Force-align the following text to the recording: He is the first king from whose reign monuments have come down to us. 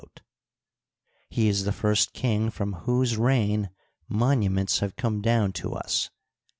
He 1.29 1.47
is 1.47 1.63
the 1.63 1.71
first 1.71 2.11
king 2.13 2.49
from 2.49 2.73
whose 2.73 3.17
reign 3.17 3.69
monuments 4.09 4.79
have 4.79 4.95
come 4.95 5.21
down 5.21 5.53
to 5.61 5.73
us. 5.75 6.09